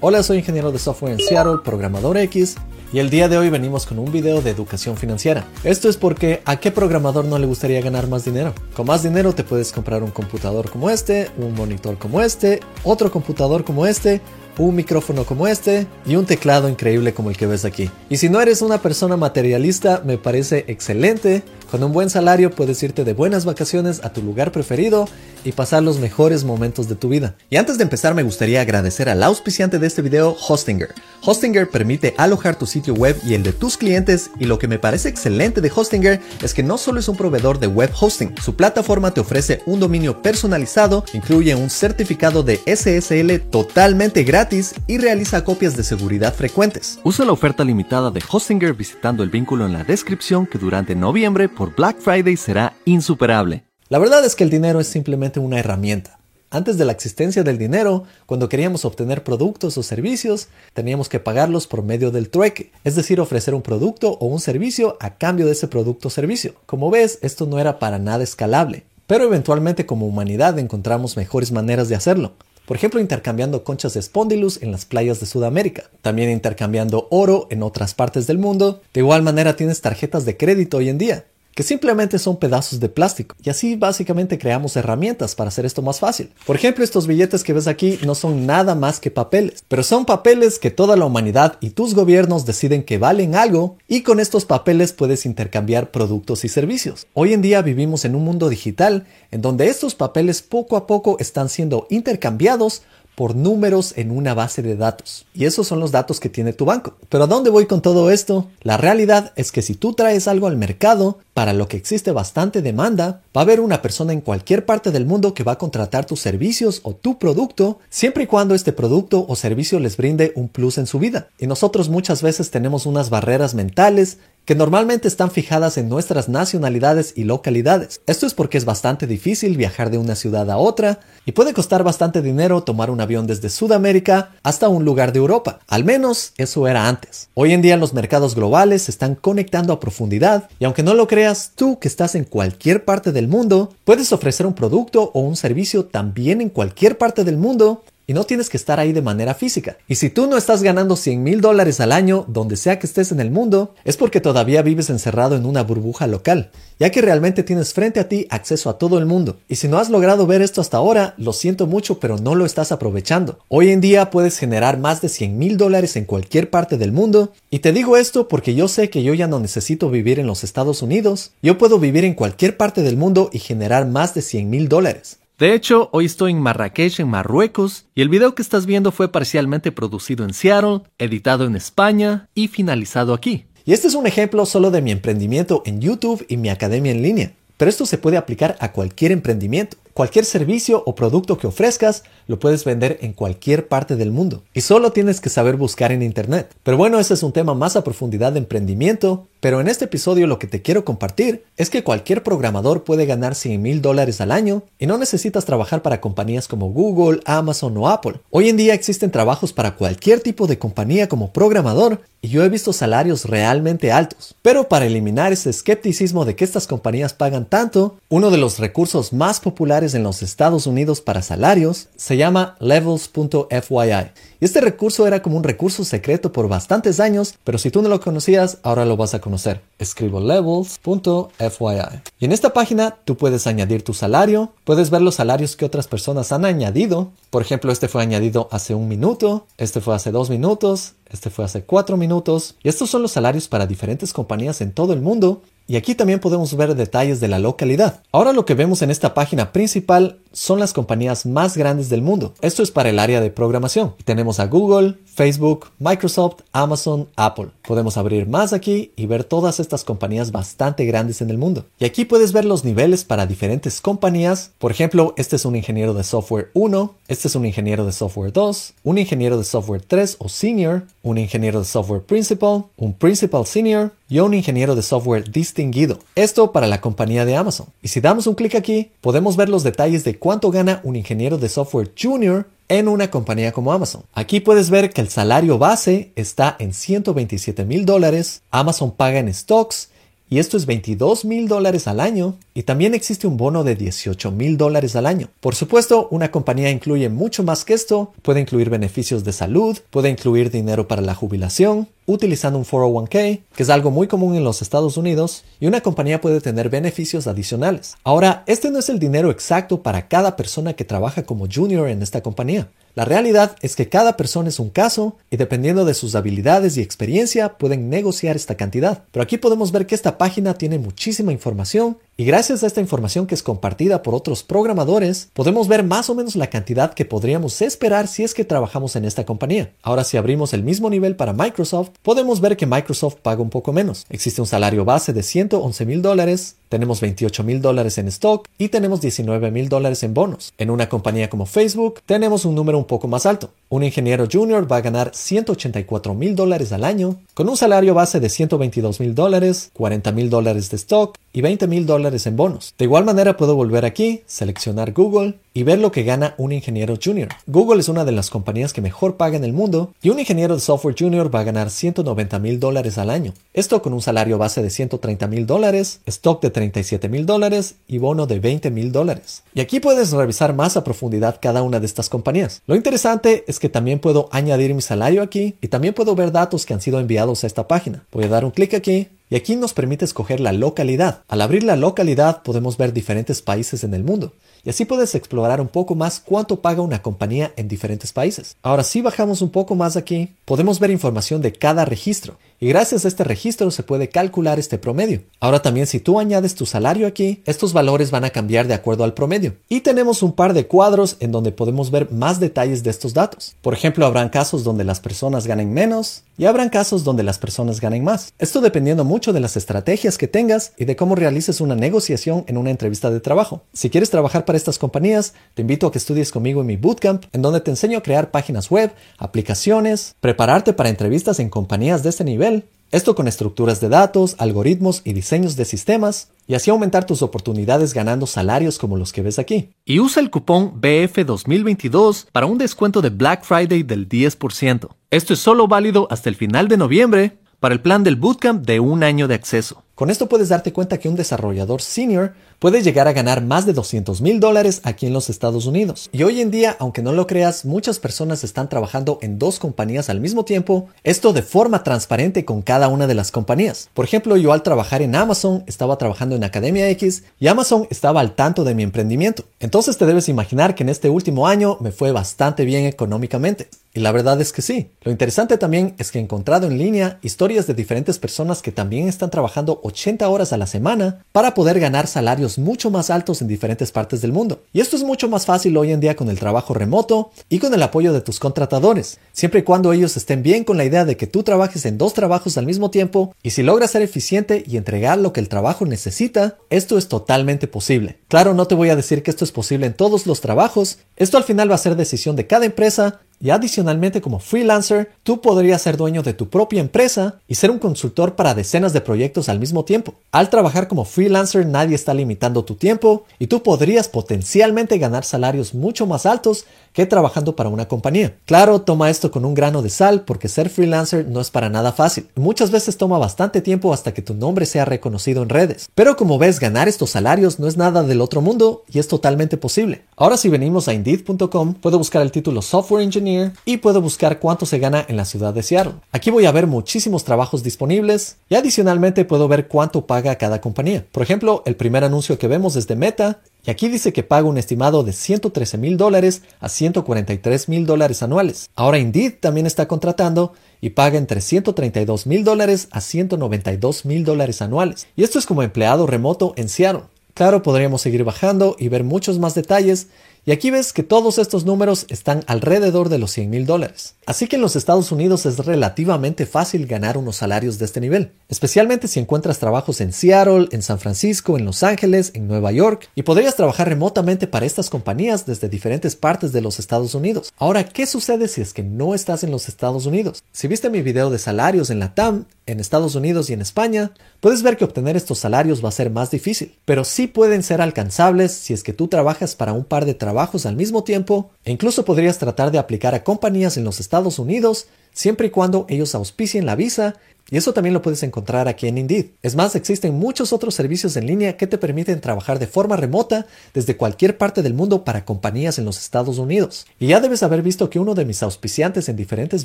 Hola, 0.01 0.23
soy 0.23 0.39
ingeniero 0.39 0.73
de 0.73 0.79
software 0.79 1.13
en 1.13 1.19
Seattle, 1.19 1.59
programador 1.65 2.17
X, 2.19 2.57
y 2.93 2.99
el 2.99 3.11
día 3.11 3.29
de 3.29 3.37
hoy 3.37 3.51
venimos 3.51 3.87
con 3.87 3.99
un 3.99 4.11
video 4.11 4.41
de 4.41 4.51
educación 4.51 4.97
financiera. 4.97 5.45
Esto 5.65 5.89
es 5.89 5.97
porque 5.97 6.43
a 6.45 6.59
qué 6.59 6.71
programador 6.71 7.25
no 7.25 7.39
le 7.39 7.47
gustaría 7.47 7.81
ganar 7.81 8.09
más 8.09 8.25
dinero. 8.25 8.55
Con 8.75 8.87
más 8.87 9.03
dinero 9.03 9.35
te 9.35 9.45
puedes 9.45 9.73
comprar 9.73 10.03
un 10.03 10.11
computador 10.11 10.71
como 10.71 10.89
este, 10.89 11.31
un 11.37 11.55
monitor 11.55 11.99
como 11.99 12.21
este, 12.23 12.61
otro 12.85 13.11
computador 13.11 13.65
como 13.65 13.87
este, 13.87 14.21
un 14.59 14.75
micrófono 14.75 15.25
como 15.25 15.47
este 15.47 15.87
y 16.05 16.17
un 16.17 16.27
teclado 16.27 16.69
increíble 16.69 17.15
como 17.15 17.31
el 17.31 17.37
que 17.37 17.47
ves 17.47 17.65
aquí. 17.65 17.91
Y 18.11 18.19
si 18.19 18.29
no 18.29 18.41
eres 18.41 18.61
una 18.61 18.83
persona 18.83 19.17
materialista, 19.17 20.03
me 20.05 20.19
parece 20.19 20.65
excelente. 20.69 21.43
Con 21.71 21.83
un 21.85 21.93
buen 21.93 22.09
salario 22.09 22.51
puedes 22.51 22.83
irte 22.83 23.05
de 23.05 23.13
buenas 23.13 23.45
vacaciones 23.45 24.01
a 24.03 24.13
tu 24.13 24.23
lugar 24.23 24.53
preferido 24.53 25.07
y 25.45 25.53
pasar 25.53 25.83
los 25.83 25.99
mejores 25.99 26.45
momentos 26.45 26.89
de 26.89 26.97
tu 26.97 27.11
vida. 27.11 27.37
Y 27.51 27.57
antes 27.57 27.77
de 27.77 27.85
empezar 27.85 28.15
me 28.15 28.23
gustaría 28.23 28.63
agradecer 28.63 29.09
al 29.09 29.23
auspiciante 29.23 29.79
de 29.79 29.87
este 29.87 30.03
video, 30.03 30.35
Hostinger. 30.49 30.95
Hostinger 31.25 31.69
permite 31.69 32.15
alojar 32.17 32.57
tu 32.57 32.67
sitio 32.67 32.95
web 32.95 33.17
y 33.25 33.35
el 33.35 33.43
de 33.43 33.53
tus 33.53 33.77
clientes 33.77 34.31
y 34.41 34.47
lo 34.47 34.59
que 34.59 34.67
me 34.67 34.79
parece 34.79 35.09
excelente 35.11 35.61
de 35.61 35.71
Hostinger 35.75 36.21
es 36.43 36.55
que 36.55 36.63
no 36.63 36.79
solo 36.79 37.01
es 37.01 37.09
un 37.09 37.17
proveedor 37.17 37.59
de 37.59 37.67
web 37.67 37.91
hosting, 38.01 38.35
su 38.43 38.57
plataforma 38.57 39.13
te 39.13 39.21
ofrece 39.21 39.63
un 39.67 39.79
dominio 39.79 40.23
personalizado, 40.23 41.05
incluye 41.13 41.55
un 41.55 41.71
certificado 41.71 42.43
de 42.43 42.61
SSL 42.67 43.51
totalmente 43.51 44.25
gratis 44.25 44.48
y 44.87 44.97
realiza 44.97 45.45
copias 45.45 45.77
de 45.77 45.83
seguridad 45.83 46.35
frecuentes. 46.35 46.99
Usa 47.05 47.27
la 47.27 47.33
oferta 47.33 47.65
limitada 47.65 48.11
de 48.11 48.23
Hostinger 48.27 48.73
visitando 48.73 49.23
el 49.23 49.29
vínculo 49.29 49.67
en 49.67 49.75
la 49.75 49.85
descripción 49.85 50.47
que 50.47 50.59
durante 50.59 50.95
noviembre 50.95 51.51
por 51.51 51.75
Black 51.75 51.99
Friday 51.99 52.37
será 52.39 52.75
insuperable. 52.87 53.65
La 53.91 53.99
verdad 53.99 54.25
es 54.25 54.35
que 54.35 54.45
el 54.45 54.51
dinero 54.51 54.81
es 54.81 54.87
simplemente 54.87 55.39
una 55.39 55.59
herramienta. 55.59 56.19
Antes 56.51 56.79
de 56.79 56.87
la 56.87 56.93
existencia 56.93 57.43
del 57.43 57.59
dinero, 57.59 58.05
cuando 58.25 58.49
queríamos 58.49 58.87
obtener 58.87 59.23
productos 59.23 59.77
o 59.77 59.83
servicios, 59.83 60.49
teníamos 60.73 61.11
que 61.11 61.21
pagarlos 61.21 61.67
por 61.67 61.83
medio 61.83 62.11
del 62.11 62.31
trueque, 62.31 62.73
es 62.85 62.95
decir, 62.97 63.21
ofrecer 63.21 63.55
un 63.55 63.61
producto 63.61 64.17
o 64.19 64.27
un 64.27 64.41
servicio 64.41 64.97
a 65.01 65.19
cambio 65.19 65.45
de 65.45 65.53
ese 65.53 65.69
producto 65.69 66.09
o 66.09 66.11
servicio. 66.11 66.55
Como 66.65 66.91
ves, 66.91 67.19
esto 67.21 67.45
no 67.45 67.59
era 67.59 67.79
para 67.79 67.99
nada 67.99 68.25
escalable, 68.25 68.85
pero 69.07 69.25
eventualmente 69.25 69.85
como 69.85 70.07
humanidad 70.07 70.59
encontramos 70.59 71.19
mejores 71.19 71.53
maneras 71.53 71.91
de 71.91 71.97
hacerlo. 71.97 72.33
Por 72.69 72.77
ejemplo, 72.77 73.01
intercambiando 73.01 73.65
conchas 73.65 73.95
de 73.95 74.03
Spondylus 74.03 74.61
en 74.63 74.73
las 74.73 74.85
playas 74.85 75.21
de 75.21 75.25
Sudamérica, 75.27 75.85
también 76.03 76.29
intercambiando 76.29 77.09
oro 77.11 77.47
en 77.49 77.63
otras 77.63 77.95
partes 77.95 78.27
del 78.27 78.37
mundo. 78.37 78.83
De 78.93 79.01
igual 79.01 79.23
manera 79.23 79.57
tienes 79.57 79.81
tarjetas 79.81 80.27
de 80.27 80.37
crédito 80.37 80.77
hoy 80.77 80.91
en 80.91 80.99
día 80.99 81.25
que 81.59 81.65
simplemente 81.65 82.21
son 82.21 82.37
pedazos 82.37 82.79
de 82.79 82.89
plástico. 82.89 83.35
Y 83.43 83.51
así 83.51 83.75
básicamente 83.75 84.39
creamos 84.39 84.77
herramientas 84.77 85.35
para 85.35 85.49
hacer 85.49 85.67
esto 85.67 85.83
más 85.83 85.99
fácil. 85.99 86.31
Por 86.47 86.55
ejemplo, 86.55 86.85
estos 86.85 87.09
billetes 87.09 87.43
que 87.43 87.53
ves 87.53 87.67
aquí 87.67 87.99
no 88.07 88.15
son 88.15 88.47
nada 88.47 88.77
más 88.77 89.01
que 89.01 89.11
papeles, 89.11 89.65
pero 89.67 89.83
son 89.83 90.05
papeles 90.05 90.61
que 90.61 90.71
toda 90.71 90.97
la 90.97 91.05
humanidad 91.05 91.59
y 91.61 91.71
tus 91.71 91.97
gobiernos 91.97 92.47
deciden 92.47 92.85
que 92.85 92.99
valen 92.99 93.35
algo 93.35 93.77
y 93.89 94.03
con 94.03 94.21
estos 94.21 94.45
papeles 94.45 94.93
puedes 94.93 95.27
intercambiar 95.27 95.91
productos 95.91 96.45
y 96.45 96.49
servicios. 96.49 97.09
Hoy 97.13 97.33
en 97.33 97.43
día 97.43 97.61
vivimos 97.61 98.05
en 98.05 98.15
un 98.15 98.23
mundo 98.23 98.49
digital 98.51 99.09
en 99.33 99.43
donde 99.43 99.67
estos 99.67 99.97
papeles 99.97 100.43
poco 100.43 100.77
a 100.77 100.87
poco 100.87 101.17
están 101.19 101.49
siendo 101.49 101.89
intercambiados 101.91 102.83
por 103.19 103.35
números 103.35 103.95
en 103.97 104.13
una 104.13 104.33
base 104.33 104.63
de 104.63 104.77
datos. 104.77 105.27
Y 105.35 105.47
esos 105.47 105.67
son 105.67 105.81
los 105.81 105.91
datos 105.91 106.21
que 106.21 106.29
tiene 106.29 106.53
tu 106.53 106.65
banco. 106.65 106.95
Pero 107.09 107.25
¿a 107.25 107.27
dónde 107.27 107.51
voy 107.51 107.67
con 107.67 107.83
todo 107.83 108.13
esto? 108.13 108.47
La 108.63 108.77
realidad 108.77 109.33
es 109.35 109.51
que 109.51 109.61
si 109.61 109.75
tú 109.75 109.93
traes 109.93 110.29
algo 110.29 110.47
al 110.47 110.57
mercado, 110.57 111.19
para 111.35 111.53
lo 111.53 111.67
que 111.67 111.77
existe 111.77 112.13
bastante 112.13 112.63
demanda, 112.63 113.23
va 113.37 113.41
a 113.41 113.45
haber 113.45 113.59
una 113.59 113.83
persona 113.83 114.13
en 114.13 114.21
cualquier 114.21 114.65
parte 114.67 114.93
del 114.93 115.05
mundo 115.05 115.35
que 115.35 115.43
va 115.43 115.53
a 115.53 115.59
contratar 115.59 116.07
tus 116.07 116.21
servicios 116.21 116.79
o 116.85 116.95
tu 116.95 117.19
producto, 117.19 117.81
siempre 117.91 118.23
y 118.23 118.27
cuando 118.29 118.55
este 118.55 118.73
producto 118.73 119.27
o 119.29 119.35
servicio 119.35 119.81
les 119.81 119.97
brinde 119.97 120.33
un 120.37 120.49
plus 120.49 120.79
en 120.79 120.87
su 120.87 121.01
vida. 121.01 121.27
Y 121.41 121.49
nosotros 121.49 121.89
muchas 121.89 122.23
veces 122.23 122.53
tenemos 122.53 122.87
unas 122.87 123.11
barreras 123.11 123.55
mentales 123.55 124.19
que 124.49 124.55
normalmente 124.55 125.09
están 125.09 125.31
fijadas 125.31 125.77
en 125.77 125.91
nuestras 125.91 126.31
nacionalidades 126.31 127.13
y 127.15 127.25
localidades. 127.25 128.01
Esto 128.07 128.25
es 128.25 128.33
porque 128.33 128.57
es 128.57 128.65
bastante 128.65 129.07
difícil 129.07 129.59
viajar 129.59 129.91
de 129.91 129.99
una 129.99 130.15
ciudad 130.15 130.51
a 130.51 130.57
otra 130.57 131.01
y 131.27 131.33
puede 131.33 131.53
costar 131.53 131.85
bastante 131.85 132.23
dinero 132.23 132.63
tomar 132.63 132.91
un 132.91 133.03
avión 133.03 133.27
desde 133.27 133.51
Sudamérica 133.51 134.31
hasta 134.43 134.71
un 134.71 134.87
lugar 134.87 135.13
de 135.13 135.19
Europa. 135.19 135.59
Al 135.69 135.85
menos 135.85 136.33
eso 136.39 136.67
era 136.67 136.89
antes. 136.89 137.29
Hoy 137.35 137.53
en 137.53 137.61
día 137.61 137.77
los 137.77 137.93
mercados 137.93 138.35
globales 138.35 138.85
se 138.85 138.91
están 138.91 139.17
conectando 139.17 139.75
a 139.75 139.81
profundidad 139.81 140.49
y 140.59 140.65
aunque 140.65 140.83
no 140.83 140.95
lo 140.95 141.09
creas, 141.09 141.53
tú 141.55 141.79
que 141.79 141.89
estás 141.89 142.15
en 142.15 142.25
cualquier 142.25 142.87
parte 142.87 143.13
del 143.13 143.29
mundo, 143.29 143.75
puedes 143.85 144.15
ofrecer 144.15 144.47
un 144.47 144.55
producto 144.55 145.11
o 145.13 145.21
un 145.21 145.37
servicio 145.37 145.85
también 145.85 146.41
en 146.41 146.49
cualquier 146.49 146.97
parte 146.97 147.23
del 147.23 147.37
mundo 147.37 147.85
y 148.09 148.15
no 148.15 148.25
tienes 148.25 148.49
que 148.49 148.57
estar 148.57 148.81
ahí 148.81 148.93
de 148.93 149.03
manera 149.03 149.35
física. 149.35 149.77
Y 149.87 149.97
si 149.97 150.09
tú 150.09 150.27
no 150.27 150.39
estás 150.39 150.63
ganando 150.63 150.97
100 150.97 151.23
mil 151.23 151.43
dólares 151.43 151.79
al 151.79 151.93
año 151.93 152.25
donde 152.27 152.57
sea 152.57 152.79
que 152.79 152.87
estés 152.87 153.13
en 153.13 153.21
el 153.21 153.31
mundo, 153.31 153.75
es 153.85 153.99
porque 153.99 154.23
todavía 154.23 154.63
vives 154.63 154.89
encerrado 154.89 155.37
en 155.37 155.45
una 155.45 155.63
burbuja 155.63 156.07
local, 156.07 156.51
ya 156.81 156.91
que 156.91 157.03
realmente 157.03 157.43
tienes 157.43 157.75
frente 157.75 158.01
a 158.01 158.09
ti 158.09 158.27
acceso 158.31 158.71
a 158.71 158.79
todo 158.79 158.97
el 158.97 159.05
mundo. 159.05 159.37
Y 159.47 159.57
si 159.57 159.69
no 159.69 159.79
has 159.79 159.91
logrado 159.91 160.27
ver 160.27 160.41
esto 160.41 160.63
hasta 160.63 160.79
ahora, 160.79 161.13
lo 161.19 161.35
siento 161.35 161.67
mucho, 161.67 162.01
pero 162.01 162.17
no 162.17 162.35
lo 162.35 162.47
estás 162.47 162.73
aprovechando. 162.73 163.41
Hoy 163.49 163.69
en 163.69 163.83
día 163.83 164.09
puedes 164.09 164.39
generar 164.39 164.79
más 164.79 165.03
de 165.03 165.11
100 165.11 165.37
mil 165.37 165.59
dólares 165.59 165.95
en 165.97 166.07
cualquier 166.07 166.49
parte 166.49 166.79
del 166.79 166.93
mundo. 166.93 167.35
Y 167.51 167.59
te 167.59 167.73
digo 167.75 167.99
esto 167.99 168.27
porque 168.27 168.55
yo 168.55 168.69
sé 168.69 168.89
que 168.89 169.03
yo 169.03 169.13
ya 169.13 169.27
no 169.27 169.39
necesito 169.39 169.91
vivir 169.91 170.19
en 170.19 170.27
los 170.27 170.45
Estados 170.45 170.81
Unidos. 170.81 171.33
Yo 171.43 171.59
puedo 171.59 171.79
vivir 171.79 172.07
en 172.07 172.15
cualquier 172.15 172.57
parte 172.57 172.83
del 172.83 172.97
mundo 172.97 173.29
y 173.35 173.39
generar 173.39 173.87
más 173.87 174.15
de 174.15 174.23
100 174.23 174.49
mil 174.49 174.71
dólares. 174.71 175.19
De 175.39 175.55
hecho, 175.55 175.89
hoy 175.93 176.07
estoy 176.07 176.33
en 176.33 176.41
Marrakech, 176.41 176.99
en 176.99 177.11
Marruecos, 177.11 177.87
y 177.95 178.03
el 178.03 178.09
video 178.09 178.35
que 178.35 178.43
estás 178.43 178.67
viendo 178.67 178.91
fue 178.91 179.13
parcialmente 179.13 179.71
producido 179.71 180.25
en 180.25 180.35
Seattle, 180.35 180.81
editado 180.99 181.45
en 181.45 181.55
España 181.55 182.29
y 182.35 182.49
finalizado 182.49 183.15
aquí. 183.15 183.47
Y 183.65 183.73
este 183.73 183.87
es 183.87 183.95
un 183.95 184.09
ejemplo 184.09 184.45
solo 184.47 184.73
de 184.73 184.83
mi 184.83 184.91
emprendimiento 184.91 185.63
en 185.65 185.81
YouTube 185.81 186.27
y 186.29 186.39
mi 186.39 186.49
academia 186.49 186.91
en 186.91 187.03
línea. 187.03 187.33
Pero 187.57 187.69
esto 187.69 187.87
se 187.87 187.99
puede 187.99 188.17
aplicar 188.17 188.57
a 188.59 188.73
cualquier 188.73 189.13
emprendimiento. 189.13 189.77
Cualquier 189.99 190.25
servicio 190.25 190.85
o 190.87 190.95
producto 190.95 191.39
que 191.39 191.49
ofrezcas 191.49 192.05
lo 192.29 192.39
puedes 192.39 192.65
vender 192.65 192.99
en 193.01 193.13
cualquier 193.13 193.67
parte 193.67 193.97
del 193.97 194.13
mundo. 194.13 194.45
Y 194.55 194.61
solo 194.61 194.93
tienes 194.93 195.21
que 195.21 195.29
saber 195.29 195.57
buscar 195.57 195.91
en 195.91 196.03
Internet. 196.03 196.55
Pero 196.63 196.77
bueno, 196.77 197.01
ese 197.01 197.15
es 197.15 197.25
un 197.25 197.33
tema 197.33 197.55
más 197.55 197.75
a 197.75 197.83
profundidad 197.83 198.33
de 198.33 198.39
emprendimiento. 198.39 199.27
Pero 199.41 199.61
en 199.61 199.67
este 199.67 199.87
episodio 199.87 200.29
lo 200.29 200.39
que 200.39 200.47
te 200.47 200.63
quiero 200.63 200.85
compartir 200.85 201.45
es 201.57 201.71
que 201.71 201.83
cualquier 201.83 202.23
programador 202.23 202.85
puede 202.85 203.07
ganar 203.07 203.35
100 203.35 203.61
mil 203.61 203.83
dólares 203.83 204.21
al 204.21 204.31
año 204.31 204.63
y 204.79 204.87
no 204.87 204.99
necesitas 204.99 205.45
trabajar 205.45 205.83
para 205.83 206.01
compañías 206.01 206.49
como 206.49 206.71
Google, 206.71 207.21
Amazon 207.25 207.77
o 207.77 207.89
Apple. 207.89 208.21
Hoy 208.31 208.49
en 208.49 208.57
día 208.57 208.75
existen 208.75 209.11
trabajos 209.11 209.53
para 209.53 209.75
cualquier 209.77 210.21
tipo 210.21 210.47
de 210.47 210.59
compañía 210.59 211.09
como 211.09 211.33
programador 211.33 212.01
y 212.21 212.29
yo 212.29 212.43
he 212.43 212.49
visto 212.49 212.73
salarios 212.73 213.27
realmente 213.27 213.93
altos. 213.93 214.35
Pero 214.43 214.69
para 214.69 214.87
eliminar 214.87 215.33
ese 215.33 215.51
escepticismo 215.51 216.25
de 216.25 216.35
que 216.35 216.45
estas 216.45 216.67
compañías 216.67 217.15
pagan 217.15 217.45
tanto, 217.47 217.99
uno 218.09 218.31
de 218.31 218.39
los 218.39 218.59
recursos 218.59 219.13
más 219.13 219.39
populares 219.39 219.88
en 219.95 220.03
los 220.03 220.23
Estados 220.23 220.67
Unidos 220.67 221.01
para 221.01 221.23
salarios 221.23 221.89
se 221.97 222.17
llama 222.17 222.57
levels.fyi. 222.61 224.13
Y 224.41 224.45
este 224.45 224.61
recurso 224.61 225.07
era 225.07 225.23
como 225.23 225.37
un 225.37 225.45
recurso 225.45 225.85
secreto 225.85 226.33
por 226.33 226.49
bastantes 226.49 227.01
años, 227.01 227.35
pero 227.45 227.59
si 227.59 227.71
tú 227.71 227.83
no 227.83 227.89
lo 227.89 228.01
conocías, 228.01 228.59
ahora 228.63 228.85
lo 228.85 228.97
vas 228.97 229.15
a 229.15 229.21
conocer. 229.21 229.63
Escribo 229.79 230.21
levels.fyi. 230.21 232.03
Y 232.21 232.25
en 232.25 232.33
esta 232.33 232.53
página 232.53 232.97
tú 233.05 233.17
puedes 233.17 233.47
añadir 233.47 233.83
tu 233.83 233.95
salario, 233.95 234.53
puedes 234.65 234.91
ver 234.91 235.03
los 235.03 235.17
salarios 235.17 235.57
que 235.57 235.65
otras 235.65 235.89
personas 235.89 236.31
han 236.33 236.45
añadido. 236.45 237.11
Por 237.31 237.43
ejemplo, 237.43 237.73
este 237.73 237.89
fue 237.89 238.03
añadido 238.03 238.49
hace 238.53 238.75
un 238.75 238.89
minuto, 238.89 239.47
este 239.57 239.81
fue 239.81 239.95
hace 239.95 240.13
dos 240.13 240.31
minutos, 240.31 240.95
este 241.11 241.31
fue 241.31 241.45
hace 241.45 241.63
4 241.63 241.97
minutos, 241.97 242.57
y 242.63 242.69
estos 242.69 242.91
son 242.91 243.03
los 243.03 243.13
salarios 243.13 243.49
para 243.49 243.67
diferentes 243.67 244.13
compañías 244.13 244.61
en 244.61 244.73
todo 244.73 244.93
el 244.93 245.01
mundo, 245.01 245.43
y 245.67 245.77
aquí 245.77 245.95
también 245.95 246.21
podemos 246.21 246.57
ver 246.57 246.75
detalles 246.75 247.21
de 247.21 247.29
la 247.29 247.39
localidad. 247.39 248.03
Ahora 248.11 248.33
lo 248.33 248.47
que 248.47 248.55
vemos 248.55 248.81
en 248.83 248.91
esta 248.91 249.13
página 249.13 249.53
principal 249.53 250.19
son 250.33 250.61
las 250.61 250.73
compañías 250.73 251.27
más 251.27 251.57
grandes 251.57 251.89
del 251.89 252.03
mundo. 252.03 252.35
Esto 252.41 252.63
es 252.63 252.71
para 252.71 252.91
el 252.91 252.99
área 252.99 253.21
de 253.21 253.31
programación. 253.31 253.95
Tenemos 254.05 254.41
a 254.41 254.47
Google, 254.47 254.97
Facebook, 255.05 255.67
Microsoft, 255.79 256.43
Amazon, 256.53 257.09
Apple. 257.17 257.49
Podemos 257.67 257.97
abrir 257.97 258.29
más 258.29 258.53
aquí 258.53 258.93
y 258.97 259.07
ver 259.07 259.25
todas 259.25 259.61
estas 259.61 259.85
compañías 259.85 260.33
bastante 260.33 260.85
grandes 260.85 261.21
en 261.21 261.31
el 261.31 261.39
mundo. 261.39 261.67
Y 261.79 261.85
aquí 261.85 262.05
puedes 262.05 262.33
ver 262.33 262.45
los 262.45 262.65
niveles 262.65 263.05
para 263.05 263.27
diferentes 263.27 263.81
compañías. 263.81 264.53
Por 264.59 264.71
ejemplo, 264.71 265.15
este 265.17 265.37
es 265.37 265.45
un 265.45 265.57
ingeniero 265.57 265.95
de 265.95 266.05
software 266.05 266.51
1, 266.55 266.95
este 267.09 267.29
es 267.29 267.35
un 267.35 267.47
ingeniero 267.47 267.85
de 267.85 267.93
software 267.93 268.33
2, 268.33 268.75
un 268.85 268.99
ingeniero 268.99 269.39
de 269.39 269.45
software 269.45 269.83
3 269.83 270.17
o 270.19 270.29
senior, 270.29 270.85
un 271.03 271.19
ingeniero 271.19 271.59
de 271.59 271.65
software 271.65 272.03
principal, 272.03 272.65
un 272.77 272.95
principal 272.95 273.47
senior, 273.47 273.93
y 274.09 274.21
un 274.21 274.35
ingeniero 274.35 274.75
de 274.75 274.83
software 274.83 275.31
distinguido. 275.31 275.99
Esto 276.15 276.53
para 276.53 276.67
la 276.67 276.81
compañía 276.81 277.25
de 277.25 277.37
Amazon. 277.37 277.67
Y 277.83 277.89
si 277.89 278.01
damos 278.01 278.27
un 278.27 278.35
clic 278.35 278.55
aquí, 278.55 278.91
podemos 279.01 279.37
ver 279.37 279.49
los 279.49 279.63
detalles 279.63 280.05
de 280.05 280.19
cuánto 280.19 280.51
gana 280.51 280.81
un 280.85 280.97
ingeniero 280.97 281.39
de 281.39 281.49
software 281.49 281.93
junior 282.01 282.49
en 282.69 282.89
una 282.89 283.11
compañía 283.11 283.53
como 283.53 283.73
Amazon. 283.73 284.03
Aquí 284.13 284.41
puedes 284.41 284.71
ver 284.71 284.91
que 284.91 285.01
el 285.01 285.09
salario 285.09 285.59
base 285.59 286.13
está 286.17 286.57
en 286.59 286.75
127 286.75 287.65
mil 287.65 287.87
dólares, 287.87 288.43
Amazon 288.51 288.93
paga 288.93 289.19
en 289.19 289.33
stocks 289.33 289.91
y 290.31 290.39
esto 290.39 290.57
es 290.57 290.67
22 290.67 291.25
mil 291.25 291.49
dólares 291.49 291.89
al 291.89 292.01
año 292.01 292.37
y 292.55 292.65
también 292.65 292.95
existe 292.95 293.27
un 293.27 293.37
bono 293.37 293.65
de 293.65 293.77
18 293.77 294.31
mil 294.31 294.57
dólares 294.57 294.97
al 294.97 295.07
año. 295.07 295.29
Por 295.41 295.55
supuesto, 295.55 296.09
una 296.11 296.31
compañía 296.31 296.71
incluye 296.71 297.09
mucho 297.09 297.43
más 297.43 297.65
que 297.65 297.75
esto, 297.75 298.13
puede 298.23 298.41
incluir 298.41 298.71
beneficios 298.71 299.25
de 299.25 299.33
salud, 299.33 299.79
puede 299.91 300.11
incluir 300.11 300.51
dinero 300.51 300.89
para 300.89 301.03
la 301.03 301.15
jubilación, 301.15 301.89
utilizando 302.07 302.59
un 302.59 302.65
401k, 302.65 303.43
que 303.55 303.63
es 303.63 303.71
algo 303.71 303.91
muy 303.91 304.07
común 304.07 304.35
en 304.35 304.45
los 304.45 304.63
Estados 304.63 304.97
Unidos, 304.97 305.45
y 305.61 305.67
una 305.67 305.83
compañía 305.83 306.21
puede 306.21 306.41
tener 306.41 306.71
beneficios 306.71 307.27
adicionales. 307.27 307.97
Ahora, 308.03 308.43
este 308.47 308.71
no 308.71 308.79
es 308.79 308.89
el 308.89 308.99
dinero 308.99 309.31
exacto 309.31 309.83
para 309.83 310.09
cada 310.09 310.35
persona 310.35 310.73
que 310.73 310.85
trabaja 310.85 311.25
como 311.25 311.47
junior 311.53 311.89
en 311.89 312.03
esta 312.03 312.23
compañía. 312.23 312.69
La 312.99 313.05
realidad 313.05 313.55
es 313.63 313.77
que 313.77 313.89
cada 313.89 314.17
persona 314.17 314.49
es 314.49 314.59
un 314.59 314.71
caso 314.71 315.19
y 315.31 315.37
dependiendo 315.37 315.85
de 315.85 315.95
sus 315.95 316.17
habilidades 316.17 316.77
y 316.77 316.81
experiencia 316.81 317.57
pueden 317.57 317.89
negociar 317.89 318.35
esta 318.35 318.57
cantidad. 318.57 319.05
Pero 319.13 319.23
aquí 319.23 319.39
podemos 319.39 319.71
ver 319.71 319.87
que 319.87 319.95
esta 319.95 320.19
página 320.19 320.55
tiene 320.55 320.81
muchísima 320.81 321.31
información 321.31 321.99
y 322.21 322.25
gracias 322.25 322.65
a 322.65 322.67
esta 322.67 322.81
información 322.81 323.29
que 323.29 323.37
es 323.37 323.45
compartida 323.45 324.03
por 324.03 324.13
otros 324.13 324.43
programadores, 324.43 325.31
podemos 325.35 325.69
ver 325.69 325.85
más 325.85 326.11
o 326.11 326.17
menos 326.17 326.35
la 326.35 326.51
cantidad 326.51 326.93
que 326.93 327.05
podríamos 327.05 327.63
esperar 327.63 328.09
si 328.09 328.25
es 328.25 328.35
que 328.35 328.45
trabajamos 328.45 328.97
en 328.97 329.05
esta 329.05 329.25
compañía. 329.25 329.73
Ahora 329.83 330.03
si 330.03 330.17
abrimos 330.17 330.53
el 330.53 330.65
mismo 330.65 330.91
nivel 330.91 331.15
para 331.15 331.33
Microsoft, 331.33 331.91
podemos 332.03 332.41
ver 332.41 332.57
que 332.57 332.67
Microsoft 332.67 333.19
paga 333.23 333.41
un 333.41 333.51
poco 333.51 333.73
menos. 333.73 334.05
Existe 334.11 334.41
un 334.41 334.49
salario 334.49 334.85
base 334.85 335.13
de 335.13 335.23
111 335.23 335.87
mil 335.87 336.03
dólares, 336.03 336.57
tenemos 336.69 337.01
28 337.01 337.45
mil 337.45 337.63
dólares 337.63 337.99
en 337.99 338.09
stock 338.09 338.49
y 338.59 338.71
tenemos 338.71 339.01
19 339.01 339.53
mil 339.53 339.69
dólares 339.69 340.03
en 340.03 340.13
bonos. 340.13 340.53
En 340.59 340.71
una 340.71 340.89
compañía 340.89 341.31
como 341.31 341.47
Facebook 341.47 342.01
tenemos 342.05 342.45
un 342.45 342.57
número 342.57 342.79
un 342.79 342.87
poco 342.87 343.07
más 343.07 343.27
alto. 343.27 343.53
Un 343.71 343.83
ingeniero 343.83 344.27
junior 344.33 344.71
va 344.71 344.79
a 344.79 344.81
ganar 344.81 345.11
184 345.13 346.15
mil 346.15 346.35
dólares 346.35 346.73
al 346.73 346.85
año, 346.85 347.17
con 347.35 347.51
un 347.51 347.57
salario 347.59 347.93
base 347.93 348.19
de 348.19 348.31
122 348.31 348.99
mil 348.99 349.15
dólares, 349.15 349.71
40 349.75 350.11
mil 350.13 350.31
dólares 350.31 350.71
de 350.71 350.77
stock 350.77 351.19
y 351.35 351.43
20 351.43 351.67
mil 351.67 351.85
dólares 351.85 352.27
en 352.27 352.35
bonos. 352.35 352.75
De 352.79 352.87
igual 352.87 353.05
manera 353.05 353.37
puedo 353.37 353.55
volver 353.55 353.85
aquí, 353.85 354.23
seleccionar 354.27 354.93
Google 354.93 355.35
y 355.53 355.65
ver 355.65 355.81
lo 355.81 355.93
que 355.93 356.03
gana 356.03 356.35
un 356.39 356.53
ingeniero 356.53 356.97
junior. 357.03 357.29
Google 357.47 357.81
es 357.81 357.89
una 357.89 358.05
de 358.05 358.13
las 358.13 358.31
compañías 358.31 358.73
que 358.73 358.81
mejor 358.81 359.17
paga 359.17 359.37
en 359.37 359.45
el 359.45 359.53
mundo 359.53 359.93
y 360.01 360.09
un 360.09 360.19
ingeniero 360.19 360.55
de 360.55 360.61
software 360.61 360.95
junior 360.99 361.35
va 361.35 361.41
a 361.41 361.45
ganar 361.45 361.69
190 361.69 362.39
mil 362.39 362.59
dólares 362.61 362.97
al 362.97 363.11
año. 363.11 363.35
Esto 363.53 363.83
con 363.83 363.93
un 363.93 364.01
salario 364.01 364.39
base 364.39 364.63
de 364.63 364.71
130 364.71 365.27
mil 365.27 365.47
dólares, 365.47 366.01
stock 366.07 366.41
de 366.41 366.51
37 366.51 367.09
mil 367.09 367.27
dólares 367.27 367.75
y 367.87 367.99
bono 367.99 368.27
de 368.27 368.41
20 368.41 368.71
mil 368.71 368.93
dólares. 368.93 369.43
Y 369.53 369.61
aquí 369.61 369.81
puedes 369.81 370.13
revisar 370.13 370.55
más 370.55 370.77
a 370.77 370.85
profundidad 370.85 371.39
cada 371.43 371.63
una 371.63 371.81
de 371.81 371.87
estas 371.87 372.09
compañías. 372.09 372.63
Lo 372.67 372.77
interesante 372.77 373.45
que 373.59 373.69
también 373.69 373.99
puedo 373.99 374.29
añadir 374.33 374.75
mi 374.75 374.83
salario 374.83 375.23
aquí 375.23 375.57
y 375.61 375.69
también 375.69 375.95
puedo 375.95 376.15
ver 376.15 376.33
datos 376.33 376.67
que 376.67 376.75
han 376.75 376.81
sido 376.81 377.01
enviados 377.01 377.45
a 377.45 377.47
esta 377.47 377.69
página. 377.69 378.05
Voy 378.13 378.25
a 378.25 378.29
dar 378.29 378.45
un 378.45 378.51
clic 378.51 378.75
aquí 378.75 379.09
y 379.31 379.37
aquí 379.37 379.57
nos 379.57 379.75
permite 379.75 380.05
escoger 380.05 380.41
la 380.41 380.53
localidad. 380.53 381.23
Al 381.29 381.41
abrir 381.41 381.63
la 381.63 381.77
localidad 381.77 382.43
podemos 382.43 382.77
ver 382.77 382.93
diferentes 382.93 383.43
países 383.43 383.85
en 383.85 383.95
el 383.95 384.05
mundo. 384.05 384.33
Y 384.65 384.71
así 384.71 384.85
puedes 384.85 385.15
explorar 385.15 385.61
un 385.61 385.69
poco 385.69 385.95
más 385.95 386.21
cuánto 386.21 386.61
paga 386.61 386.83
una 386.83 387.01
compañía 387.01 387.53
en 387.57 387.69
diferentes 387.69 388.13
países. 388.13 388.57
Ahora 388.63 388.83
si 388.83 389.01
bajamos 389.01 389.41
un 389.41 389.51
poco 389.51 389.75
más 389.75 389.97
aquí, 389.97 390.31
podemos 390.45 390.81
ver 390.81 390.91
información 390.91 391.41
de 391.41 391.53
cada 391.53 391.85
registro. 391.85 392.37
Y 392.61 392.69
gracias 392.69 393.05
a 393.05 393.09
este 393.09 393.23
registro 393.23 393.71
se 393.71 393.85
puede 393.85 394.09
calcular 394.09 394.59
este 394.59 394.79
promedio. 394.79 395.23
Ahora 395.39 395.63
también 395.63 395.87
si 395.87 396.01
tú 396.01 396.19
añades 396.19 396.57
tu 396.57 396.67
salario 396.67 397.07
aquí, 397.07 397.41
estos 397.47 397.73
valores 397.73 398.11
van 398.11 398.25
a 398.25 398.31
cambiar 398.31 398.67
de 398.67 398.75
acuerdo 398.75 399.05
al 399.05 399.15
promedio. 399.15 399.55
Y 399.69 399.81
tenemos 399.81 400.25
un 400.25 400.33
par 400.33 400.55
de 400.55 400.67
cuadros 400.67 401.17
en 401.21 401.31
donde 401.31 401.53
podemos 401.53 401.93
ver 401.93 402.11
más 402.11 402.41
detalles 402.41 402.83
de 402.83 402.91
estos 402.91 403.15
datos. 403.15 403.55
Por 403.63 403.75
ejemplo, 403.75 404.07
habrán 404.07 404.29
casos 404.29 404.65
donde 404.65 404.83
las 404.83 404.99
personas 404.99 405.47
ganen 405.47 405.73
menos 405.73 406.25
y 406.37 406.47
habrán 406.47 406.69
casos 406.69 407.05
donde 407.05 407.23
las 407.23 407.39
personas 407.39 407.81
ganen 407.81 408.03
más. 408.03 408.33
Esto 408.39 408.61
dependiendo 408.61 409.05
mucho 409.05 409.18
de 409.19 409.41
las 409.41 409.57
estrategias 409.57 410.17
que 410.17 410.29
tengas 410.29 410.73
y 410.79 410.85
de 410.85 410.95
cómo 410.95 411.17
realices 411.17 411.61
una 411.61 411.75
negociación 411.75 412.45
en 412.47 412.57
una 412.57 412.71
entrevista 412.71 413.11
de 413.11 413.19
trabajo. 413.19 413.65
Si 413.73 413.91
quieres 413.91 414.11
trabajar 414.11 414.45
para 414.45 414.57
estas 414.57 414.79
compañías, 414.79 415.35
te 415.55 415.63
invito 415.63 415.87
a 415.87 415.93
que 415.93 415.99
estudies 415.99 416.31
conmigo 416.31 416.61
en 416.61 416.69
mi 416.69 416.77
bootcamp, 416.77 417.25
en 417.33 417.43
donde 417.43 417.61
te 417.61 417.71
enseño 417.71 417.99
a 417.99 418.03
crear 418.03 418.31
páginas 418.31 418.71
web, 418.71 418.93
aplicaciones, 419.19 420.15
prepararte 420.21 420.73
para 420.73 420.89
entrevistas 420.89 421.41
en 421.41 421.51
compañías 421.51 422.05
de 422.05 422.11
este 422.11 422.23
nivel, 422.25 422.65
esto 422.91 423.15
con 423.15 423.29
estructuras 423.29 423.83
de 423.83 423.91
datos, 423.91 424.35
algoritmos 424.39 425.03
y 425.05 425.13
diseños 425.13 425.57
de 425.57 425.67
sistemas, 425.67 426.31
y 426.47 426.55
así 426.55 426.71
aumentar 426.71 427.05
tus 427.05 427.21
oportunidades 427.21 427.93
ganando 427.93 428.27
salarios 428.27 428.79
como 428.79 428.97
los 428.97 429.13
que 429.13 429.21
ves 429.21 429.39
aquí. 429.39 429.73
Y 429.85 430.01
usa 430.01 430.23
el 430.23 430.31
cupón 430.31 430.81
BF2022 430.81 432.29
para 432.33 432.47
un 432.47 432.57
descuento 432.57 433.03
de 433.03 433.11
Black 433.11 433.45
Friday 433.45 433.83
del 433.83 434.09
10%. 434.09 434.89
Esto 435.11 435.35
es 435.35 435.39
solo 435.39 435.69
válido 435.69 436.09
hasta 436.11 436.31
el 436.31 436.37
final 436.37 436.69
de 436.69 436.79
noviembre 436.79 437.39
para 437.61 437.75
el 437.75 437.81
plan 437.81 438.05
del 438.05 438.17
bootcamp 438.17 438.65
de 438.65 438.81
un 438.81 439.03
año 439.03 439.29
de 439.29 439.35
acceso. 439.35 439.85
Con 439.99 440.11
esto 440.11 440.29
puedes 440.29 440.49
darte 440.49 440.73
cuenta 440.73 440.99
que 440.99 441.09
un 441.09 441.17
desarrollador 441.17 441.83
senior 441.83 442.35
puede 442.61 442.83
llegar 442.83 443.09
a 443.09 443.13
ganar 443.13 443.43
más 443.43 443.67
de 443.67 443.73
200 443.73 444.21
mil 444.21 444.39
dólares 444.39 444.81
aquí 444.85 445.07
en 445.07 445.13
los 445.13 445.29
Estados 445.29 445.67
Unidos. 445.67 446.09
Y 446.13 446.23
hoy 446.23 446.41
en 446.41 446.53
día, 446.53 446.77
aunque 446.79 447.03
no 447.03 447.11
lo 447.11 447.27
creas, 447.27 447.65
muchas 447.65 447.99
personas 447.99 448.45
están 448.45 448.69
trabajando 448.69 449.19
en 449.23 449.41
dos 449.41 449.59
compañías 449.59 450.09
al 450.09 450.21
mismo 450.21 450.45
tiempo, 450.45 450.87
esto 451.03 451.33
de 451.33 451.43
forma 451.43 451.83
transparente 451.83 452.45
con 452.45 452.63
cada 452.63 452.87
una 452.87 453.09
de 453.09 453.17
las 453.17 453.33
compañías. 453.33 453.91
Por 453.93 454.05
ejemplo, 454.05 454.37
yo 454.37 454.53
al 454.53 454.63
trabajar 454.63 455.03
en 455.03 455.17
Amazon 455.17 455.65
estaba 455.67 455.99
trabajando 455.99 456.37
en 456.37 456.45
Academia 456.45 456.89
X 456.91 457.25
y 457.41 457.49
Amazon 457.49 457.89
estaba 457.91 458.21
al 458.21 458.37
tanto 458.37 458.63
de 458.63 458.77
mi 458.77 458.85
emprendimiento. 458.85 459.47
Entonces 459.59 459.99
te 459.99 460.07
debes 460.07 460.29
imaginar 460.29 460.77
que 460.77 460.85
en 460.85 460.91
este 460.91 461.11
último 461.11 461.49
año 461.49 461.77
me 461.81 461.91
fue 461.91 462.13
bastante 462.13 462.65
bien 462.65 462.87
económicamente. 462.87 463.69
Y 463.95 464.01
la 464.01 464.13
verdad 464.13 464.41
es 464.41 464.53
que 464.53 464.63
sí. 464.63 464.93
Lo 465.03 465.11
interesante 465.11 465.59
también 465.59 465.97
es 465.99 466.13
que 466.13 466.21
he 466.21 466.23
encontrado 466.23 466.69
en 466.69 466.79
línea 466.79 467.19
historias 467.23 467.67
de 467.67 467.75
diferentes 467.75 468.21
personas 468.21 468.63
que 468.63 468.71
también 468.71 469.09
están 469.09 469.31
trabajando 469.31 469.81
80 469.89 470.29
horas 470.29 470.53
a 470.53 470.57
la 470.57 470.67
semana 470.67 471.25
para 471.33 471.55
poder 471.55 471.81
ganar 471.81 472.07
salarios 472.07 472.59
mucho 472.59 472.91
más 472.91 473.11
altos 473.11 473.43
en 473.43 473.49
diferentes 473.49 473.91
partes 473.91 474.21
del 474.21 474.33
mundo. 474.33 474.63
Y 474.73 474.81
esto 474.81 474.97
es 474.97 475.03
mucho 475.03 475.29
más 475.29 475.47
fácil 475.47 475.77
hoy 475.77 475.93
en 475.93 476.01
día 476.01 476.17
con 476.17 476.29
el 476.31 476.39
trabajo 476.39 476.75
remoto 476.75 477.31
y 477.49 477.59
con 477.59 477.75
el 477.75 477.83
apoyo 477.83 478.13
de 478.13 478.21
tus 478.21 478.39
contratadores, 478.39 479.19
siempre 479.33 479.61
y 479.61 479.63
cuando 479.65 479.93
ellos 479.93 480.17
estén 480.17 480.43
bien 480.43 480.65
con 480.65 480.77
la 480.77 480.85
idea 480.85 481.05
de 481.05 481.17
que 481.17 481.27
tú 481.27 481.43
trabajes 481.43 481.85
en 481.87 481.99
dos 481.99 482.15
trabajos 482.15 482.57
al 482.57 482.67
mismo 482.67 482.91
tiempo 482.91 483.35
y 483.43 483.51
si 483.51 483.63
logras 483.63 483.91
ser 483.91 484.03
eficiente 484.03 484.65
y 484.67 484.77
entregar 484.77 485.19
lo 485.19 485.33
que 485.33 485.41
el 485.41 485.49
trabajo 485.49 485.87
necesita, 485.87 486.59
esto 486.71 486.99
es 486.99 487.09
totalmente 487.09 487.67
posible. 487.67 488.19
Claro, 488.29 488.55
no 488.55 488.67
te 488.67 488.75
voy 488.75 488.91
a 488.91 488.97
decir 488.97 489.23
que 489.23 489.31
esto 489.31 489.45
es 489.45 489.53
posible 489.53 489.87
en 489.87 489.95
todos 489.95 490.27
los 490.27 490.41
trabajos, 490.41 490.99
esto 491.17 491.37
al 491.37 491.45
final 491.45 491.71
va 491.71 491.75
a 491.75 491.79
ser 491.79 491.97
decisión 491.97 492.37
de 492.37 492.47
cada 492.47 492.67
empresa 492.67 493.21
y 493.41 493.51
adicionalmente 493.51 494.21
como 494.21 494.39
freelancer, 494.39 495.13
tú 495.23 495.41
podrías 495.41 495.83
ser 495.83 495.97
dueño 495.97 496.23
de 496.23 496.35
tu 496.35 496.49
propia 496.49 496.81
empresa 496.81 497.37
y 497.47 497.55
ser 497.55 497.71
un 497.71 497.79
consultor 497.79 498.35
para 498.35 498.55
decenas 498.55 498.93
de 498.93 499.01
proyectos 499.01 499.49
al 499.49 499.61
mismo 499.61 499.85
tiempo. 499.85 500.15
Al 500.33 500.51
trabajar 500.51 500.89
como 500.89 501.05
freelancer 501.05 501.67
nadie 501.67 501.95
está 501.95 502.15
limitando 502.15 502.65
tu 502.65 502.75
tiempo 502.75 503.25
y 503.39 503.47
tú 503.47 503.63
podrías 503.63 504.09
potencialmente 504.09 504.99
ganar 504.99 505.25
salarios 505.25 505.75
mucho 505.75 506.07
más 506.07 506.27
altos 506.27 506.65
que 506.93 507.07
trabajando 507.07 507.55
para 507.55 507.69
una 507.69 507.87
compañía. 507.87 508.35
Claro, 508.45 508.81
toma 508.81 509.11
esto 509.11 509.31
con 509.31 509.45
un 509.45 509.55
grano 509.55 509.83
de 509.83 509.91
sal 509.91 510.23
porque 510.23 510.49
ser 510.49 510.69
freelancer 510.69 511.29
no 511.29 511.41
es 511.41 511.51
para 511.51 511.69
nada 511.69 511.93
fácil. 511.93 512.27
Muchas 512.35 512.71
veces 512.71 512.97
toma 512.97 513.19
bastante 513.19 513.61
tiempo 513.61 513.93
hasta 513.93 514.13
que 514.13 514.23
tu 514.23 514.35
nombre 514.35 514.67
sea 514.67 514.85
reconocido 514.85 515.43
en 515.43 515.49
redes. 515.49 515.89
Pero 515.95 516.17
como 516.17 516.39
ves, 516.39 516.59
ganar 516.59 516.89
estos 516.89 517.11
salarios 517.11 517.61
no 517.61 517.69
es 517.69 517.77
nada 517.77 518.03
del 518.03 518.21
otro 518.21 518.41
mundo 518.41 518.83
y 518.91 518.99
es 518.99 519.07
totalmente 519.07 519.57
posible. 519.57 520.03
Ahora 520.17 520.37
si 520.37 520.49
venimos 520.49 520.89
a 520.89 520.95
Indeed.com, 520.95 521.75
puedo 521.75 521.99
buscar 521.99 522.23
el 522.23 522.33
título 522.33 522.63
Software 522.63 523.05
Engineer 523.05 523.28
y 523.65 523.77
puedo 523.79 524.01
buscar 524.01 524.39
cuánto 524.39 524.67
se 524.67 524.79
gana 524.79 525.05
en 525.09 525.17
la 525.17 525.25
ciudad 525.25 525.53
de 525.55 525.63
Seattle. 525.63 525.95
Aquí 526.13 526.31
voy 526.31 526.47
a 526.47 526.53
ver 526.53 526.67
muchísimos 526.67 527.25
trabajos 527.25 527.63
disponibles 527.63 528.37
y 528.49 528.55
adicionalmente 528.55 529.25
puedo 529.25 529.49
ver 529.49 529.69
cuánto 529.69 530.07
paga 530.07 530.37
cada 530.37 530.61
compañía. 530.61 531.05
Por 531.13 531.23
ejemplo, 531.23 531.63
el 531.67 531.77
primer 531.77 532.05
anuncio 532.05 532.39
que 532.39 532.49
vemos 532.49 532.77
es 532.77 532.87
de 532.87 532.97
Meta 532.97 533.41
y 533.65 533.71
aquí 533.71 533.89
dice 533.89 534.13
que 534.13 534.23
paga 534.23 534.49
un 534.49 534.57
estimado 534.57 535.03
de 535.03 535.13
113 535.13 535.79
mil 535.79 535.97
dólares 535.97 536.43
a 536.61 536.69
143 536.69 537.69
mil 537.69 537.87
dólares 537.87 538.23
anuales. 538.23 538.71
Ahora 538.75 538.99
Indeed 538.99 539.35
también 539.41 539.67
está 539.67 539.89
contratando 539.89 540.55
y 540.81 540.91
paga 540.91 541.19
entre 541.19 541.41
132 541.41 542.27
mil 542.27 542.45
dólares 542.45 542.89
a 542.91 543.01
192 543.01 544.05
mil 544.05 544.25
dólares 544.25 544.63
anuales. 544.63 545.07
Y 545.17 545.23
esto 545.23 545.39
es 545.39 545.47
como 545.47 545.63
empleado 545.63 546.07
remoto 546.07 546.55
en 546.57 546.69
Seattle. 546.69 547.05
Claro, 547.39 547.63
podríamos 547.63 548.03
seguir 548.03 548.25
bajando 548.25 548.75
y 548.81 548.89
ver 548.89 549.05
muchos 549.05 549.39
más 549.39 549.55
detalles, 549.55 550.09
y 550.49 550.51
aquí 550.51 550.71
ves 550.71 550.95
que 550.95 551.03
todos 551.03 551.37
estos 551.37 551.67
números 551.67 552.07
están 552.09 552.43
alrededor 552.47 553.11
de 553.11 553.19
los 553.19 553.33
100 553.33 553.51
mil 553.51 553.67
dólares. 553.67 554.15
Así 554.25 554.47
que 554.47 554.57
en 554.57 554.63
los 554.63 554.77
Estados 554.77 555.13
Unidos 555.13 555.45
es 555.45 555.59
relativamente 555.59 556.47
fácil 556.47 556.87
ganar 556.87 557.19
unos 557.19 557.37
salarios 557.37 557.79
de 557.79 557.85
este 557.85 558.01
nivel, 558.01 558.33
especialmente 558.49 559.09
si 559.09 559.21
encuentras 559.21 559.59
trabajos 559.59 560.01
en 560.01 560.11
Seattle, 560.11 560.69
en 560.71 560.81
San 560.81 561.01
Francisco, 561.01 561.59
en 561.59 561.67
Los 561.67 561.83
Ángeles, 561.83 562.31
en 562.33 562.49
Nueva 562.49 562.73
York, 562.73 563.11
y 563.15 563.25
podrías 563.25 563.57
trabajar 563.57 563.91
remotamente 563.91 564.47
para 564.47 564.65
estas 564.65 564.89
compañías 564.89 565.45
desde 565.45 565.69
diferentes 565.69 566.17
partes 566.17 566.51
de 566.51 566.63
los 566.63 566.79
Estados 566.79 567.15
Unidos. 567.15 567.53
Ahora, 567.59 567.85
¿qué 567.85 568.07
sucede 568.07 568.49
si 568.49 568.63
es 568.63 568.73
que 568.73 568.83
no 568.83 569.15
estás 569.15 569.45
en 569.45 569.51
los 569.51 569.69
Estados 569.69 570.07
Unidos? 570.07 570.43
Si 570.53 570.67
viste 570.67 570.89
mi 570.89 571.03
video 571.03 571.29
de 571.29 571.39
salarios 571.39 571.91
en 571.91 571.99
la 571.99 572.15
TAM, 572.15 572.47
en 572.65 572.81
Estados 572.81 573.15
Unidos 573.15 573.51
y 573.51 573.53
en 573.53 573.61
España, 573.61 574.13
puedes 574.41 574.63
ver 574.63 574.79
que 574.79 574.85
obtener 574.85 575.15
estos 575.17 575.39
salarios 575.39 575.85
va 575.85 575.91
a 575.91 575.93
ser 575.93 576.11
más 576.11 576.31
difícil, 576.31 576.75
pero 576.87 577.05
sí 577.05 577.27
pueden 577.27 577.63
ser 577.63 577.83
alcanzables 577.83 578.53
si 578.53 578.73
es 578.73 578.83
que 578.83 578.95
tú 578.95 579.09
trabajas 579.09 579.55
para 579.55 579.75
un 579.75 579.85
par 579.85 580.07
de 580.07 580.15
trabajos 580.15 580.38
al 580.39 580.77
mismo 580.77 581.03
tiempo 581.03 581.51
e 581.65 581.73
incluso 581.73 582.05
podrías 582.05 582.39
tratar 582.39 582.71
de 582.71 582.79
aplicar 582.79 583.15
a 583.15 583.25
compañías 583.25 583.77
en 583.77 583.85
los 583.85 583.99
Estados 583.99 584.39
Unidos 584.39 584.87
siempre 585.13 585.49
y 585.49 585.51
cuando 585.51 585.85
ellos 585.89 586.15
auspicien 586.15 586.65
la 586.65 586.77
visa 586.77 587.17
y 587.51 587.57
eso 587.57 587.73
también 587.73 587.95
lo 587.95 588.03
puedes 588.03 588.23
encontrar 588.23 588.69
aquí 588.69 588.89
en 588.89 588.99
Indeed. 588.99 589.27
Es 589.43 589.57
más, 589.57 589.75
existen 589.75 590.15
muchos 590.15 590.53
otros 590.53 590.75
servicios 590.75 591.17
en 591.17 591.27
línea 591.27 591.57
que 591.57 591.67
te 591.67 591.79
permiten 591.79 592.21
trabajar 592.21 592.59
de 592.59 592.67
forma 592.67 592.97
remota 592.97 593.47
desde 593.73 593.97
cualquier 593.97 594.37
parte 594.37 594.63
del 594.63 594.75
mundo 594.75 595.03
para 595.03 595.25
compañías 595.25 595.79
en 595.79 595.87
los 595.87 595.99
Estados 595.99 596.37
Unidos. 596.37 596.87
Y 597.01 597.07
ya 597.07 597.21
debes 597.21 597.43
haber 597.43 597.63
visto 597.63 597.89
que 597.89 597.99
uno 597.99 598.15
de 598.15 598.27
mis 598.27 598.43
auspiciantes 598.43 599.09
en 599.09 599.17
diferentes 599.17 599.65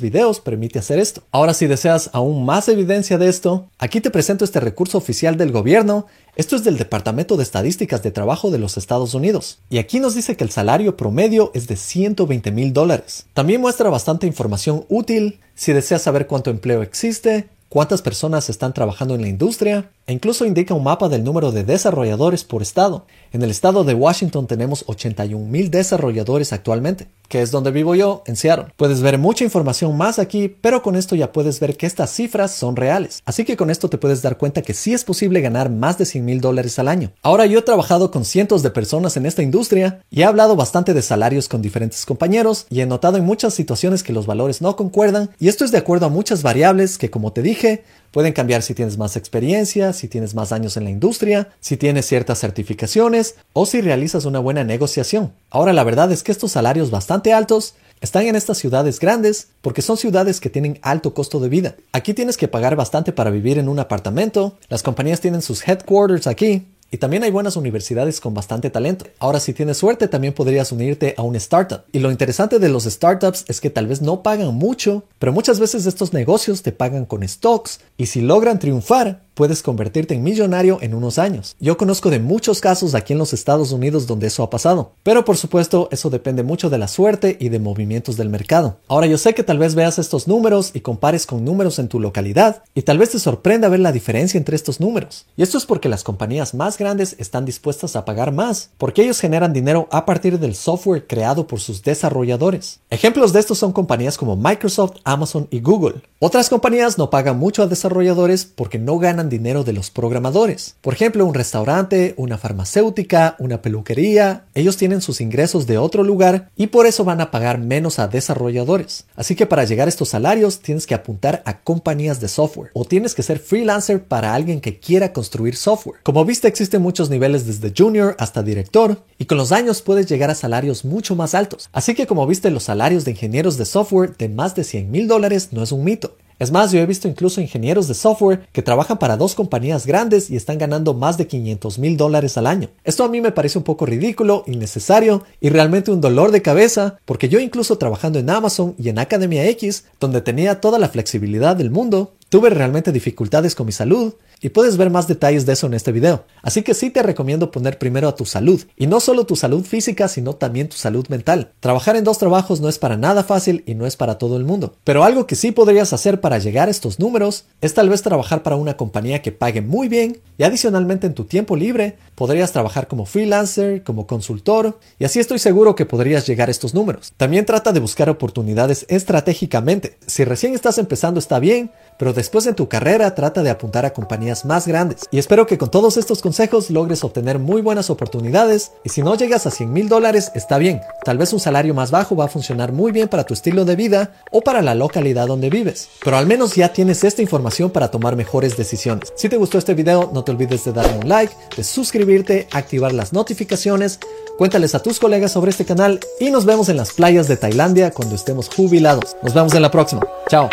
videos 0.00 0.40
permite 0.40 0.78
hacer 0.78 0.98
esto. 0.98 1.24
Ahora, 1.30 1.52
si 1.52 1.66
deseas 1.66 2.08
aún 2.14 2.46
más 2.46 2.70
evidencia 2.70 3.18
de 3.18 3.28
esto, 3.28 3.68
aquí 3.78 4.00
te 4.00 4.10
presento 4.10 4.46
este 4.46 4.60
recurso 4.60 4.96
oficial 4.96 5.36
del 5.36 5.52
gobierno. 5.52 6.06
Esto 6.36 6.56
es 6.56 6.64
del 6.64 6.78
Departamento 6.78 7.36
de 7.36 7.44
Estadísticas 7.44 8.02
de 8.02 8.10
Trabajo 8.10 8.50
de 8.50 8.58
los 8.58 8.76
Estados 8.76 9.14
Unidos. 9.14 9.60
Y 9.70 9.78
aquí 9.78 10.00
nos 10.00 10.16
dice 10.16 10.36
que 10.36 10.42
el 10.42 10.50
salario 10.50 10.96
promedio 10.96 11.52
es 11.54 11.68
de 11.68 11.76
120 11.76 12.50
mil 12.50 12.72
dólares. 12.72 13.26
También 13.34 13.60
muestra 13.60 13.88
bastante 13.88 14.26
información 14.26 14.84
útil 14.88 15.38
si 15.54 15.72
deseas 15.72 16.02
saber 16.02 16.26
cuánto 16.26 16.50
empleo 16.50 16.82
existe, 16.82 17.48
cuántas 17.68 18.02
personas 18.02 18.50
están 18.50 18.74
trabajando 18.74 19.14
en 19.14 19.22
la 19.22 19.28
industria 19.28 19.92
e 20.08 20.12
incluso 20.12 20.44
indica 20.44 20.74
un 20.74 20.82
mapa 20.82 21.08
del 21.08 21.22
número 21.22 21.52
de 21.52 21.62
desarrolladores 21.62 22.42
por 22.42 22.62
estado. 22.62 23.06
En 23.34 23.42
el 23.42 23.50
estado 23.50 23.82
de 23.82 23.94
Washington 23.94 24.46
tenemos 24.46 24.84
81 24.86 25.44
mil 25.44 25.68
desarrolladores 25.68 26.52
actualmente, 26.52 27.08
que 27.26 27.42
es 27.42 27.50
donde 27.50 27.72
vivo 27.72 27.96
yo, 27.96 28.22
en 28.26 28.36
Seattle. 28.36 28.66
Puedes 28.76 29.02
ver 29.02 29.18
mucha 29.18 29.42
información 29.42 29.96
más 29.96 30.20
aquí, 30.20 30.46
pero 30.46 30.84
con 30.84 30.94
esto 30.94 31.16
ya 31.16 31.32
puedes 31.32 31.58
ver 31.58 31.76
que 31.76 31.86
estas 31.86 32.10
cifras 32.12 32.52
son 32.52 32.76
reales. 32.76 33.22
Así 33.24 33.44
que 33.44 33.56
con 33.56 33.70
esto 33.70 33.90
te 33.90 33.98
puedes 33.98 34.22
dar 34.22 34.38
cuenta 34.38 34.62
que 34.62 34.72
sí 34.72 34.94
es 34.94 35.02
posible 35.02 35.40
ganar 35.40 35.68
más 35.68 35.98
de 35.98 36.06
100 36.06 36.24
mil 36.24 36.40
dólares 36.40 36.78
al 36.78 36.86
año. 36.86 37.10
Ahora 37.22 37.44
yo 37.46 37.58
he 37.58 37.62
trabajado 37.62 38.12
con 38.12 38.24
cientos 38.24 38.62
de 38.62 38.70
personas 38.70 39.16
en 39.16 39.26
esta 39.26 39.42
industria 39.42 40.00
y 40.10 40.20
he 40.20 40.24
hablado 40.24 40.54
bastante 40.54 40.94
de 40.94 41.02
salarios 41.02 41.48
con 41.48 41.60
diferentes 41.60 42.06
compañeros 42.06 42.66
y 42.70 42.82
he 42.82 42.86
notado 42.86 43.16
en 43.16 43.24
muchas 43.24 43.52
situaciones 43.52 44.04
que 44.04 44.12
los 44.12 44.26
valores 44.26 44.62
no 44.62 44.76
concuerdan 44.76 45.30
y 45.40 45.48
esto 45.48 45.64
es 45.64 45.72
de 45.72 45.78
acuerdo 45.78 46.06
a 46.06 46.08
muchas 46.08 46.44
variables 46.44 46.98
que 46.98 47.10
como 47.10 47.32
te 47.32 47.42
dije, 47.42 47.82
Pueden 48.14 48.32
cambiar 48.32 48.62
si 48.62 48.74
tienes 48.74 48.96
más 48.96 49.16
experiencia, 49.16 49.92
si 49.92 50.06
tienes 50.06 50.36
más 50.36 50.52
años 50.52 50.76
en 50.76 50.84
la 50.84 50.90
industria, 50.90 51.48
si 51.58 51.76
tienes 51.76 52.06
ciertas 52.06 52.38
certificaciones 52.38 53.34
o 53.54 53.66
si 53.66 53.80
realizas 53.80 54.24
una 54.24 54.38
buena 54.38 54.62
negociación. 54.62 55.32
Ahora 55.50 55.72
la 55.72 55.82
verdad 55.82 56.12
es 56.12 56.22
que 56.22 56.30
estos 56.30 56.52
salarios 56.52 56.92
bastante 56.92 57.32
altos 57.32 57.74
están 58.00 58.28
en 58.28 58.36
estas 58.36 58.58
ciudades 58.58 59.00
grandes 59.00 59.48
porque 59.62 59.82
son 59.82 59.96
ciudades 59.96 60.38
que 60.38 60.48
tienen 60.48 60.78
alto 60.82 61.12
costo 61.12 61.40
de 61.40 61.48
vida. 61.48 61.74
Aquí 61.90 62.14
tienes 62.14 62.36
que 62.36 62.46
pagar 62.46 62.76
bastante 62.76 63.10
para 63.10 63.30
vivir 63.30 63.58
en 63.58 63.68
un 63.68 63.80
apartamento, 63.80 64.58
las 64.68 64.84
compañías 64.84 65.20
tienen 65.20 65.42
sus 65.42 65.66
headquarters 65.66 66.28
aquí, 66.28 66.68
y 66.94 66.98
también 66.98 67.24
hay 67.24 67.32
buenas 67.32 67.56
universidades 67.56 68.20
con 68.20 68.34
bastante 68.34 68.70
talento. 68.70 69.06
Ahora, 69.18 69.40
si 69.40 69.52
tienes 69.52 69.78
suerte, 69.78 70.06
también 70.06 70.32
podrías 70.32 70.70
unirte 70.70 71.16
a 71.18 71.22
un 71.22 71.34
startup. 71.34 71.80
Y 71.90 71.98
lo 71.98 72.12
interesante 72.12 72.60
de 72.60 72.68
los 72.68 72.84
startups 72.84 73.44
es 73.48 73.60
que 73.60 73.68
tal 73.68 73.88
vez 73.88 74.00
no 74.00 74.22
pagan 74.22 74.54
mucho, 74.54 75.02
pero 75.18 75.32
muchas 75.32 75.58
veces 75.58 75.86
estos 75.86 76.12
negocios 76.12 76.62
te 76.62 76.70
pagan 76.70 77.04
con 77.04 77.26
stocks 77.26 77.80
y 77.96 78.06
si 78.06 78.20
logran 78.20 78.60
triunfar, 78.60 79.23
puedes 79.34 79.62
convertirte 79.62 80.14
en 80.14 80.22
millonario 80.22 80.78
en 80.80 80.94
unos 80.94 81.18
años. 81.18 81.56
Yo 81.60 81.76
conozco 81.76 82.10
de 82.10 82.20
muchos 82.20 82.60
casos 82.60 82.94
aquí 82.94 83.12
en 83.12 83.18
los 83.18 83.32
Estados 83.32 83.72
Unidos 83.72 84.06
donde 84.06 84.28
eso 84.28 84.42
ha 84.42 84.50
pasado, 84.50 84.92
pero 85.02 85.24
por 85.24 85.36
supuesto 85.36 85.88
eso 85.90 86.10
depende 86.10 86.42
mucho 86.42 86.70
de 86.70 86.78
la 86.78 86.88
suerte 86.88 87.36
y 87.40 87.48
de 87.48 87.58
movimientos 87.58 88.16
del 88.16 88.28
mercado. 88.28 88.78
Ahora 88.88 89.06
yo 89.06 89.18
sé 89.18 89.34
que 89.34 89.42
tal 89.42 89.58
vez 89.58 89.74
veas 89.74 89.98
estos 89.98 90.28
números 90.28 90.70
y 90.74 90.80
compares 90.80 91.26
con 91.26 91.44
números 91.44 91.78
en 91.78 91.88
tu 91.88 92.00
localidad 92.00 92.62
y 92.74 92.82
tal 92.82 92.98
vez 92.98 93.10
te 93.10 93.18
sorprenda 93.18 93.68
ver 93.68 93.80
la 93.80 93.92
diferencia 93.92 94.38
entre 94.38 94.56
estos 94.56 94.80
números. 94.80 95.26
Y 95.36 95.42
esto 95.42 95.58
es 95.58 95.66
porque 95.66 95.88
las 95.88 96.04
compañías 96.04 96.54
más 96.54 96.78
grandes 96.78 97.16
están 97.18 97.44
dispuestas 97.44 97.96
a 97.96 98.04
pagar 98.04 98.32
más, 98.32 98.70
porque 98.78 99.02
ellos 99.02 99.20
generan 99.20 99.52
dinero 99.52 99.88
a 99.90 100.04
partir 100.04 100.38
del 100.38 100.54
software 100.54 101.06
creado 101.06 101.46
por 101.46 101.60
sus 101.60 101.82
desarrolladores. 101.82 102.80
Ejemplos 102.90 103.32
de 103.32 103.40
estos 103.40 103.58
son 103.58 103.72
compañías 103.72 104.18
como 104.18 104.36
Microsoft, 104.36 104.96
Amazon 105.04 105.48
y 105.50 105.60
Google. 105.60 106.02
Otras 106.18 106.48
compañías 106.48 106.98
no 106.98 107.10
pagan 107.10 107.38
mucho 107.38 107.62
a 107.62 107.66
desarrolladores 107.66 108.44
porque 108.44 108.78
no 108.78 108.98
ganan 108.98 109.23
dinero 109.28 109.64
de 109.64 109.72
los 109.72 109.90
programadores. 109.90 110.76
Por 110.80 110.94
ejemplo, 110.94 111.24
un 111.26 111.34
restaurante, 111.34 112.14
una 112.16 112.38
farmacéutica, 112.38 113.36
una 113.38 113.62
peluquería, 113.62 114.44
ellos 114.54 114.76
tienen 114.76 115.00
sus 115.00 115.20
ingresos 115.20 115.66
de 115.66 115.78
otro 115.78 116.02
lugar 116.02 116.50
y 116.56 116.68
por 116.68 116.86
eso 116.86 117.04
van 117.04 117.20
a 117.20 117.30
pagar 117.30 117.58
menos 117.58 117.98
a 117.98 118.08
desarrolladores. 118.08 119.06
Así 119.16 119.34
que 119.34 119.46
para 119.46 119.64
llegar 119.64 119.88
a 119.88 119.90
estos 119.90 120.10
salarios 120.10 120.60
tienes 120.60 120.86
que 120.86 120.94
apuntar 120.94 121.42
a 121.44 121.60
compañías 121.60 122.20
de 122.20 122.28
software 122.28 122.70
o 122.74 122.84
tienes 122.84 123.14
que 123.14 123.22
ser 123.22 123.38
freelancer 123.38 124.04
para 124.04 124.34
alguien 124.34 124.60
que 124.60 124.78
quiera 124.78 125.12
construir 125.12 125.56
software. 125.56 126.00
Como 126.02 126.24
viste 126.24 126.48
existen 126.48 126.82
muchos 126.82 127.10
niveles 127.10 127.46
desde 127.46 127.72
junior 127.76 128.16
hasta 128.18 128.42
director 128.42 129.02
y 129.18 129.26
con 129.26 129.38
los 129.38 129.52
años 129.52 129.82
puedes 129.82 130.06
llegar 130.06 130.30
a 130.30 130.34
salarios 130.34 130.84
mucho 130.84 131.16
más 131.16 131.34
altos. 131.34 131.68
Así 131.72 131.94
que 131.94 132.06
como 132.06 132.26
viste 132.26 132.50
los 132.50 132.64
salarios 132.64 133.04
de 133.04 133.12
ingenieros 133.12 133.56
de 133.56 133.64
software 133.64 134.16
de 134.16 134.28
más 134.28 134.54
de 134.54 134.64
100 134.64 134.90
mil 134.90 135.08
dólares 135.08 135.48
no 135.52 135.62
es 135.62 135.72
un 135.72 135.84
mito. 135.84 136.16
Es 136.38 136.50
más, 136.50 136.72
yo 136.72 136.80
he 136.80 136.86
visto 136.86 137.08
incluso 137.08 137.40
ingenieros 137.40 137.88
de 137.88 137.94
software 137.94 138.46
que 138.52 138.62
trabajan 138.62 138.98
para 138.98 139.16
dos 139.16 139.34
compañías 139.34 139.86
grandes 139.86 140.30
y 140.30 140.36
están 140.36 140.58
ganando 140.58 140.94
más 140.94 141.16
de 141.16 141.26
500 141.26 141.78
mil 141.78 141.96
dólares 141.96 142.36
al 142.36 142.46
año. 142.46 142.68
Esto 142.82 143.04
a 143.04 143.08
mí 143.08 143.20
me 143.20 143.32
parece 143.32 143.58
un 143.58 143.64
poco 143.64 143.86
ridículo, 143.86 144.44
innecesario 144.46 145.24
y 145.40 145.48
realmente 145.48 145.90
un 145.90 146.00
dolor 146.00 146.32
de 146.32 146.42
cabeza, 146.42 146.98
porque 147.04 147.28
yo 147.28 147.38
incluso 147.38 147.78
trabajando 147.78 148.18
en 148.18 148.30
Amazon 148.30 148.74
y 148.78 148.88
en 148.88 148.98
Academia 148.98 149.46
X, 149.48 149.84
donde 150.00 150.20
tenía 150.20 150.60
toda 150.60 150.78
la 150.78 150.88
flexibilidad 150.88 151.56
del 151.56 151.70
mundo, 151.70 152.14
tuve 152.34 152.50
realmente 152.50 152.90
dificultades 152.90 153.54
con 153.54 153.66
mi 153.66 153.70
salud 153.70 154.14
y 154.40 154.48
puedes 154.48 154.76
ver 154.76 154.90
más 154.90 155.06
detalles 155.06 155.46
de 155.46 155.52
eso 155.52 155.68
en 155.68 155.74
este 155.74 155.92
video. 155.92 156.24
Así 156.42 156.62
que 156.62 156.74
sí 156.74 156.90
te 156.90 157.00
recomiendo 157.00 157.52
poner 157.52 157.78
primero 157.78 158.08
a 158.08 158.16
tu 158.16 158.26
salud, 158.26 158.60
y 158.76 158.88
no 158.88 158.98
solo 158.98 159.24
tu 159.24 159.36
salud 159.36 159.64
física, 159.64 160.08
sino 160.08 160.34
también 160.34 160.68
tu 160.68 160.76
salud 160.76 161.06
mental. 161.08 161.52
Trabajar 161.60 161.94
en 161.94 162.02
dos 162.02 162.18
trabajos 162.18 162.60
no 162.60 162.68
es 162.68 162.80
para 162.80 162.96
nada 162.96 163.22
fácil 163.22 163.62
y 163.66 163.76
no 163.76 163.86
es 163.86 163.96
para 163.96 164.18
todo 164.18 164.36
el 164.36 164.44
mundo. 164.44 164.74
Pero 164.82 165.04
algo 165.04 165.28
que 165.28 165.36
sí 165.36 165.52
podrías 165.52 165.92
hacer 165.92 166.20
para 166.20 166.38
llegar 166.38 166.66
a 166.66 166.72
estos 166.72 166.98
números 166.98 167.44
es 167.60 167.72
tal 167.72 167.88
vez 167.88 168.02
trabajar 168.02 168.42
para 168.42 168.56
una 168.56 168.76
compañía 168.76 169.22
que 169.22 169.30
pague 169.30 169.62
muy 169.62 169.86
bien 169.86 170.18
y 170.36 170.42
adicionalmente 170.42 171.06
en 171.06 171.14
tu 171.14 171.26
tiempo 171.26 171.54
libre 171.54 171.96
podrías 172.16 172.50
trabajar 172.50 172.88
como 172.88 173.06
freelancer, 173.06 173.84
como 173.84 174.08
consultor, 174.08 174.78
y 174.98 175.04
así 175.04 175.20
estoy 175.20 175.38
seguro 175.38 175.76
que 175.76 175.86
podrías 175.86 176.26
llegar 176.26 176.48
a 176.48 176.50
estos 176.50 176.74
números. 176.74 177.12
También 177.16 177.46
trata 177.46 177.72
de 177.72 177.78
buscar 177.80 178.10
oportunidades 178.10 178.86
estratégicamente. 178.88 179.98
Si 180.06 180.24
recién 180.24 180.54
estás 180.54 180.78
empezando 180.78 181.20
está 181.20 181.38
bien, 181.38 181.70
pero 181.96 182.12
después 182.24 182.46
en 182.46 182.54
tu 182.54 182.70
carrera 182.70 183.14
trata 183.14 183.42
de 183.42 183.50
apuntar 183.50 183.84
a 183.84 183.92
compañías 183.92 184.46
más 184.46 184.66
grandes. 184.66 185.02
Y 185.10 185.18
espero 185.18 185.46
que 185.46 185.58
con 185.58 185.70
todos 185.70 185.98
estos 185.98 186.22
consejos 186.22 186.70
logres 186.70 187.04
obtener 187.04 187.38
muy 187.38 187.60
buenas 187.60 187.90
oportunidades 187.90 188.72
y 188.82 188.88
si 188.88 189.02
no 189.02 189.14
llegas 189.14 189.46
a 189.46 189.50
100 189.50 189.70
mil 189.70 189.90
dólares 189.90 190.32
está 190.34 190.56
bien. 190.56 190.80
Tal 191.04 191.18
vez 191.18 191.34
un 191.34 191.38
salario 191.40 191.74
más 191.74 191.90
bajo 191.90 192.16
va 192.16 192.24
a 192.24 192.28
funcionar 192.28 192.72
muy 192.72 192.92
bien 192.92 193.08
para 193.08 193.24
tu 193.24 193.34
estilo 193.34 193.66
de 193.66 193.76
vida 193.76 194.12
o 194.30 194.40
para 194.40 194.62
la 194.62 194.74
localidad 194.74 195.26
donde 195.26 195.50
vives. 195.50 195.90
Pero 196.02 196.16
al 196.16 196.26
menos 196.26 196.54
ya 196.54 196.72
tienes 196.72 197.04
esta 197.04 197.20
información 197.20 197.68
para 197.68 197.90
tomar 197.90 198.16
mejores 198.16 198.56
decisiones. 198.56 199.12
Si 199.16 199.28
te 199.28 199.36
gustó 199.36 199.58
este 199.58 199.74
video 199.74 200.10
no 200.14 200.24
te 200.24 200.32
olvides 200.32 200.64
de 200.64 200.72
darle 200.72 200.96
un 200.96 201.06
like, 201.06 201.34
de 201.54 201.62
suscribirte, 201.62 202.48
activar 202.52 202.94
las 202.94 203.12
notificaciones, 203.12 204.00
cuéntales 204.38 204.74
a 204.74 204.80
tus 204.80 204.98
colegas 204.98 205.32
sobre 205.32 205.50
este 205.50 205.66
canal 205.66 206.00
y 206.18 206.30
nos 206.30 206.46
vemos 206.46 206.70
en 206.70 206.78
las 206.78 206.94
playas 206.94 207.28
de 207.28 207.36
Tailandia 207.36 207.90
cuando 207.90 208.14
estemos 208.14 208.48
jubilados. 208.48 209.14
Nos 209.22 209.34
vemos 209.34 209.52
en 209.52 209.60
la 209.60 209.70
próxima. 209.70 210.00
Chao. 210.30 210.48